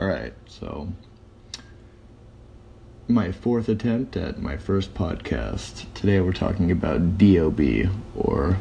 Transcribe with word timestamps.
Alright, 0.00 0.32
so 0.46 0.88
my 3.06 3.32
fourth 3.32 3.68
attempt 3.68 4.16
at 4.16 4.40
my 4.40 4.56
first 4.56 4.94
podcast. 4.94 5.84
Today 5.92 6.20
we're 6.20 6.32
talking 6.32 6.70
about 6.70 7.18
DOB, 7.18 7.60
or 8.16 8.56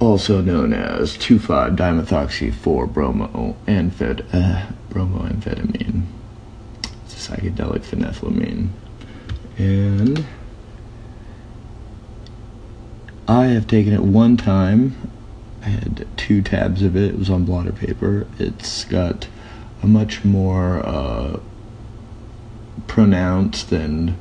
also 0.00 0.40
known 0.40 0.72
as 0.72 1.16
2,5-dimethoxy 1.18 2.50
4-bromo 2.50 3.54
amphet- 3.68 4.26
uh, 4.34 4.66
bromoamphetamine. 4.90 6.02
It's 7.04 7.28
a 7.28 7.36
psychedelic 7.36 7.82
phenethylamine. 7.82 8.70
And 9.56 10.26
I 13.28 13.44
have 13.44 13.68
taken 13.68 13.92
it 13.92 14.02
one 14.02 14.36
time. 14.36 15.11
I 15.62 15.68
had 15.68 16.06
two 16.16 16.42
tabs 16.42 16.82
of 16.82 16.96
it. 16.96 17.14
It 17.14 17.18
was 17.18 17.30
on 17.30 17.44
blotter 17.44 17.72
paper. 17.72 18.26
It's 18.38 18.84
got 18.84 19.28
a 19.82 19.86
much 19.86 20.24
more 20.24 20.84
uh, 20.84 21.40
pronounced 22.86 23.70
and 23.72 24.16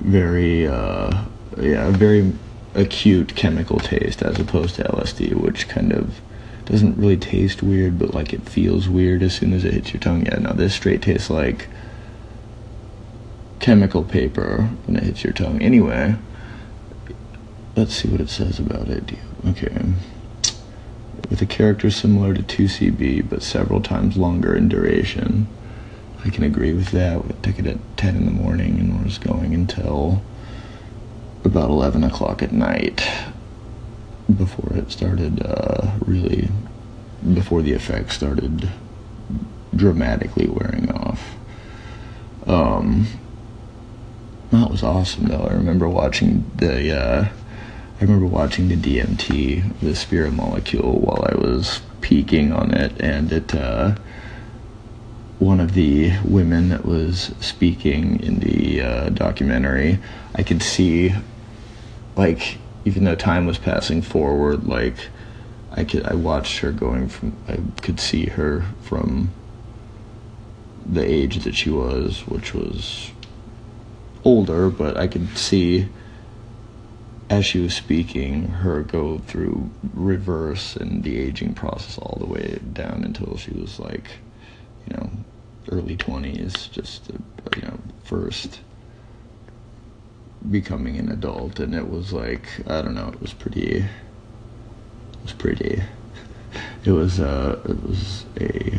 very, 0.00 0.66
uh, 0.66 1.24
yeah, 1.58 1.90
very 1.90 2.32
acute 2.74 3.34
chemical 3.34 3.80
taste 3.80 4.22
as 4.22 4.38
opposed 4.38 4.76
to 4.76 4.84
LSD, 4.84 5.34
which 5.34 5.68
kind 5.68 5.92
of 5.92 6.20
doesn't 6.66 6.96
really 6.96 7.16
taste 7.16 7.62
weird, 7.62 7.98
but 7.98 8.14
like 8.14 8.32
it 8.32 8.48
feels 8.48 8.88
weird 8.88 9.22
as 9.22 9.34
soon 9.34 9.52
as 9.52 9.64
it 9.64 9.74
hits 9.74 9.92
your 9.92 10.00
tongue. 10.00 10.24
Yeah, 10.26 10.36
no, 10.36 10.52
this 10.52 10.74
straight 10.74 11.02
tastes 11.02 11.28
like 11.28 11.68
chemical 13.58 14.04
paper 14.04 14.70
when 14.86 14.96
it 14.96 15.02
hits 15.02 15.24
your 15.24 15.32
tongue. 15.32 15.60
Anyway, 15.60 16.14
let's 17.74 17.94
see 17.94 18.08
what 18.08 18.20
it 18.20 18.30
says 18.30 18.60
about 18.60 18.88
it. 18.88 19.10
Okay. 19.46 19.74
With 21.28 21.40
a 21.40 21.46
character 21.46 21.90
similar 21.90 22.34
to 22.34 22.42
2CB, 22.42 23.28
but 23.28 23.42
several 23.42 23.80
times 23.80 24.16
longer 24.16 24.54
in 24.54 24.68
duration. 24.68 25.46
I 26.24 26.30
can 26.30 26.44
agree 26.44 26.74
with 26.74 26.90
that. 26.90 27.24
We 27.24 27.34
took 27.42 27.58
it 27.58 27.66
at 27.66 27.78
10 27.96 28.16
in 28.16 28.24
the 28.26 28.30
morning 28.30 28.78
and 28.78 29.02
was 29.04 29.18
going 29.18 29.54
until 29.54 30.22
about 31.44 31.70
11 31.70 32.04
o'clock 32.04 32.42
at 32.42 32.52
night 32.52 33.08
before 34.36 34.76
it 34.76 34.90
started 34.90 35.42
uh, 35.44 35.92
really, 36.04 36.48
before 37.32 37.62
the 37.62 37.72
effects 37.72 38.16
started 38.16 38.68
dramatically 39.74 40.46
wearing 40.46 40.90
off. 40.90 41.36
Um, 42.46 43.06
that 44.50 44.70
was 44.70 44.82
awesome 44.82 45.26
though. 45.26 45.46
I 45.48 45.54
remember 45.54 45.88
watching 45.88 46.50
the, 46.56 46.98
uh, 46.98 47.28
I 48.00 48.04
remember 48.04 48.24
watching 48.24 48.68
the 48.68 48.76
DMT, 48.76 49.78
the 49.80 49.94
spirit 49.94 50.32
molecule, 50.32 50.98
while 51.00 51.22
I 51.28 51.34
was 51.34 51.82
peaking 52.00 52.50
on 52.50 52.72
it, 52.72 52.98
and 52.98 53.30
it, 53.30 53.54
uh, 53.54 53.96
one 55.38 55.60
of 55.60 55.74
the 55.74 56.18
women 56.24 56.70
that 56.70 56.86
was 56.86 57.34
speaking 57.40 58.18
in 58.22 58.38
the 58.38 58.80
uh, 58.80 59.08
documentary, 59.10 59.98
I 60.34 60.42
could 60.42 60.62
see, 60.62 61.14
like, 62.16 62.56
even 62.86 63.04
though 63.04 63.14
time 63.14 63.44
was 63.44 63.58
passing 63.58 64.00
forward, 64.00 64.64
like 64.64 65.08
I 65.72 65.84
could 65.84 66.04
I 66.06 66.14
watched 66.14 66.60
her 66.60 66.72
going 66.72 67.08
from 67.08 67.36
I 67.46 67.58
could 67.82 68.00
see 68.00 68.26
her 68.26 68.64
from 68.80 69.30
the 70.86 71.04
age 71.04 71.44
that 71.44 71.54
she 71.54 71.68
was, 71.68 72.26
which 72.26 72.54
was 72.54 73.10
older, 74.24 74.70
but 74.70 74.96
I 74.96 75.06
could 75.06 75.36
see 75.36 75.88
as 77.30 77.46
she 77.46 77.60
was 77.60 77.72
speaking 77.72 78.48
her 78.48 78.82
go 78.82 79.18
through 79.18 79.70
reverse 79.94 80.74
and 80.74 81.04
the 81.04 81.16
aging 81.16 81.54
process 81.54 81.96
all 81.96 82.18
the 82.18 82.26
way 82.26 82.58
down 82.72 83.04
until 83.04 83.36
she 83.36 83.52
was 83.52 83.78
like, 83.78 84.18
you 84.86 84.96
know, 84.96 85.10
early 85.70 85.96
20s, 85.96 86.70
just, 86.72 87.08
you 87.56 87.62
know, 87.62 87.78
first 88.02 88.60
becoming 90.50 90.98
an 90.98 91.08
adult. 91.08 91.60
And 91.60 91.72
it 91.72 91.88
was 91.88 92.12
like 92.12 92.48
I 92.66 92.82
don't 92.82 92.94
know 92.94 93.08
it 93.08 93.22
was 93.22 93.32
pretty 93.32 93.76
it 93.78 95.22
was 95.22 95.32
pretty. 95.32 95.82
It 96.84 96.90
was 96.90 97.20
uh 97.20 97.60
it 97.64 97.80
was 97.86 98.24
a 98.40 98.76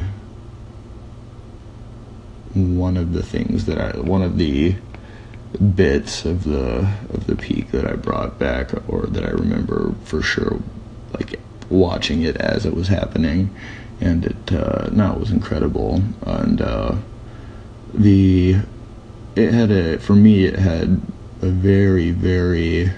one 2.53 2.97
of 2.97 3.13
the 3.13 3.23
things 3.23 3.65
that 3.67 3.79
I 3.79 3.97
one 3.97 4.21
of 4.21 4.37
the 4.37 4.75
bits 5.75 6.25
of 6.25 6.43
the 6.43 6.93
of 7.09 7.27
the 7.27 7.35
peak 7.35 7.71
that 7.71 7.85
I 7.85 7.93
brought 7.93 8.39
back 8.39 8.71
or 8.89 9.05
that 9.07 9.25
I 9.25 9.29
remember 9.29 9.93
for 10.03 10.21
sure 10.21 10.61
like 11.13 11.39
watching 11.69 12.21
it 12.21 12.37
as 12.37 12.65
it 12.65 12.73
was 12.73 12.87
happening. 12.87 13.53
And 13.99 14.25
it 14.25 14.51
uh 14.51 14.89
no 14.91 15.13
it 15.13 15.19
was 15.19 15.31
incredible. 15.31 16.01
And 16.25 16.61
uh 16.61 16.95
the 17.93 18.57
it 19.35 19.53
had 19.53 19.71
a 19.71 19.99
for 19.99 20.15
me 20.15 20.45
it 20.45 20.57
had 20.57 21.01
a 21.41 21.47
very, 21.47 22.11
very 22.11 22.91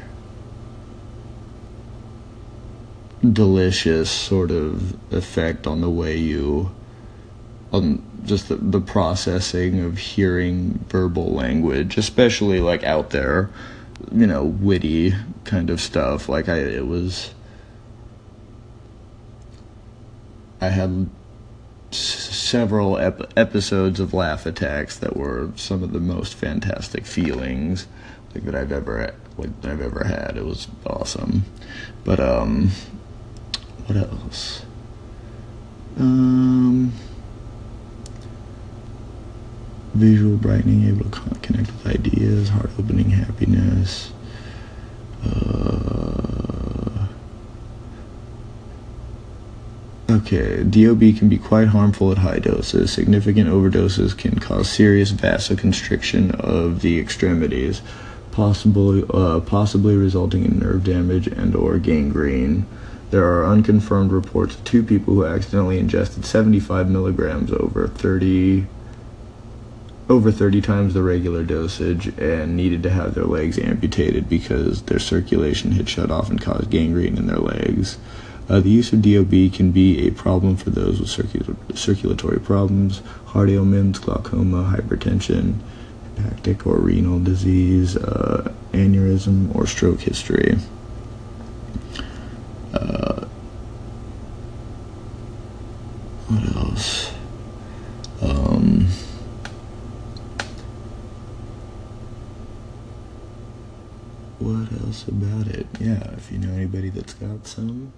delicious 3.31 4.11
sort 4.11 4.51
of 4.51 4.97
effect 5.13 5.65
on 5.65 5.79
the 5.79 5.89
way 5.89 6.17
you, 6.17 6.71
on 7.73 8.01
just 8.23 8.47
the, 8.47 8.55
the 8.55 8.79
processing 8.79 9.81
of 9.81 9.97
hearing 9.97 10.85
verbal 10.87 11.33
language, 11.33 11.97
especially 11.97 12.61
like 12.61 12.83
out 12.83 13.09
there, 13.09 13.49
you 14.11 14.27
know, 14.27 14.43
witty 14.43 15.13
kind 15.43 15.69
of 15.69 15.81
stuff. 15.81 16.29
Like 16.29 16.47
I, 16.47 16.57
it 16.57 16.87
was, 16.87 17.33
I 20.61 20.69
had 20.69 21.09
several 21.91 22.97
ep- 22.97 23.33
episodes 23.37 23.99
of 23.99 24.13
laugh 24.13 24.45
attacks 24.45 24.97
that 24.97 25.17
were 25.17 25.51
some 25.55 25.83
of 25.83 25.91
the 25.91 25.99
most 25.99 26.35
fantastic 26.35 27.05
feelings 27.05 27.87
like 28.33 28.45
that 28.45 28.55
I've 28.55 28.71
ever 28.71 29.13
like 29.37 29.49
I've 29.63 29.81
ever 29.81 30.05
had. 30.05 30.37
It 30.37 30.45
was 30.45 30.67
awesome. 30.85 31.45
But 32.03 32.19
um 32.19 32.69
what 33.85 33.97
else? 33.97 34.65
Um 35.97 36.42
visual 40.03 40.35
brightening, 40.35 40.85
able 40.87 41.09
to 41.09 41.19
connect 41.41 41.67
with 41.67 41.87
ideas, 41.87 42.49
heart 42.49 42.69
opening 42.77 43.09
happiness. 43.11 44.11
Uh, 45.23 47.07
okay, 50.09 50.63
DOB 50.63 51.17
can 51.17 51.29
be 51.29 51.37
quite 51.37 51.69
harmful 51.69 52.11
at 52.11 52.17
high 52.17 52.39
doses. 52.39 52.91
Significant 52.91 53.49
overdoses 53.49 54.17
can 54.17 54.39
cause 54.39 54.69
serious 54.69 55.13
vasoconstriction 55.13 56.37
of 56.37 56.81
the 56.81 56.99
extremities 56.99 57.81
possibly 58.33 59.05
uh, 59.13 59.39
possibly 59.41 59.95
resulting 59.95 60.43
in 60.43 60.59
nerve 60.59 60.83
damage 60.83 61.27
and 61.27 61.55
or 61.55 61.77
gangrene. 61.77 62.65
There 63.11 63.25
are 63.25 63.45
unconfirmed 63.45 64.11
reports 64.11 64.55
of 64.55 64.63
two 64.65 64.81
people 64.81 65.13
who 65.13 65.25
accidentally 65.25 65.77
ingested 65.77 66.25
75 66.25 66.89
milligrams 66.89 67.51
over 67.53 67.87
30 67.87 68.65
over 70.09 70.31
30 70.31 70.61
times 70.61 70.93
the 70.93 71.03
regular 71.03 71.43
dosage 71.43 72.07
and 72.19 72.55
needed 72.55 72.83
to 72.83 72.89
have 72.89 73.15
their 73.15 73.25
legs 73.25 73.57
amputated 73.57 74.29
because 74.29 74.83
their 74.83 74.99
circulation 74.99 75.71
had 75.71 75.87
shut 75.87 76.11
off 76.11 76.29
and 76.29 76.41
caused 76.41 76.69
gangrene 76.69 77.17
in 77.17 77.27
their 77.27 77.37
legs. 77.37 77.97
Uh, 78.49 78.59
the 78.59 78.69
use 78.69 78.91
of 78.91 79.01
DOB 79.01 79.53
can 79.53 79.71
be 79.71 80.05
a 80.05 80.11
problem 80.11 80.57
for 80.57 80.69
those 80.69 80.99
with 80.99 81.07
circul- 81.07 81.77
circulatory 81.77 82.39
problems, 82.39 83.01
heart 83.27 83.49
ailments, 83.49 83.99
glaucoma, 83.99 84.75
hypertension, 84.75 85.55
hepatic 86.17 86.67
or 86.67 86.77
renal 86.77 87.19
disease, 87.19 87.95
uh, 87.95 88.51
aneurysm, 88.73 89.53
or 89.55 89.65
stroke 89.65 90.01
history. 90.01 90.57
Uh, 92.73 93.25
what 96.27 96.55
else? 96.57 97.13
Um, 98.21 98.87
what 104.43 104.71
else 104.81 105.07
about 105.07 105.47
it? 105.47 105.65
Yeah, 105.79 106.03
if 106.17 106.31
you 106.31 106.37
know 106.37 106.53
anybody 106.53 106.89
that's 106.89 107.13
got 107.13 107.47
some, 107.47 107.93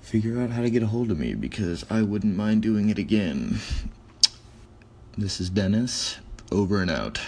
figure 0.00 0.40
out 0.40 0.50
how 0.50 0.62
to 0.62 0.70
get 0.70 0.82
a 0.82 0.86
hold 0.86 1.10
of 1.10 1.18
me 1.18 1.34
because 1.34 1.84
I 1.90 2.00
wouldn't 2.00 2.36
mind 2.36 2.62
doing 2.62 2.88
it 2.88 2.98
again. 2.98 3.58
This 5.18 5.40
is 5.40 5.50
Dennis 5.50 6.18
over 6.50 6.80
and 6.80 6.90
out. 6.90 7.20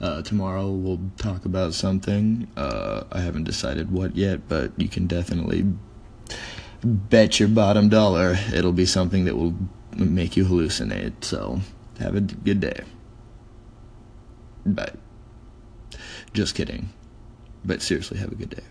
Uh, 0.00 0.22
tomorrow 0.22 0.68
we'll 0.70 1.00
talk 1.16 1.44
about 1.44 1.74
something. 1.74 2.48
Uh, 2.56 3.04
I 3.12 3.20
haven't 3.20 3.44
decided 3.44 3.92
what 3.92 4.16
yet, 4.16 4.48
but 4.48 4.72
you 4.76 4.88
can 4.88 5.06
definitely 5.06 5.64
bet 6.82 7.40
your 7.40 7.48
bottom 7.48 7.88
dollar 7.88 8.36
it'll 8.52 8.72
be 8.72 8.84
something 8.84 9.24
that 9.24 9.36
will 9.36 9.54
make 9.96 10.36
you 10.36 10.44
hallucinate. 10.44 11.24
So 11.24 11.60
have 12.00 12.16
a 12.16 12.20
good 12.20 12.60
day. 12.60 12.80
Bye. 14.66 14.92
Just 16.34 16.54
kidding. 16.56 16.90
But 17.64 17.80
seriously, 17.80 18.18
have 18.18 18.32
a 18.32 18.34
good 18.34 18.50
day. 18.50 18.62